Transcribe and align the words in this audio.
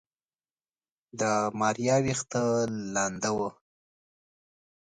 د 1.19 1.21
ماريا 1.59 1.95
ويښته 2.03 2.43
لنده 2.95 3.29
وه. 3.37 3.49